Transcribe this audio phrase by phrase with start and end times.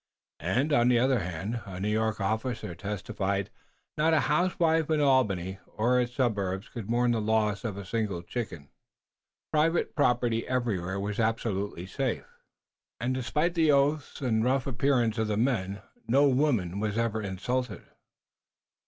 [0.39, 3.51] And, on the other hand, a New York officer testified that
[4.03, 8.23] not a housewife in Albany or its suburbs could mourn the loss of a single
[8.23, 8.71] chicken.
[9.53, 12.25] Private property everywhere was absolutely safe,
[12.99, 17.83] and, despite the oaths and rough appearance of the men, no woman was ever insulted.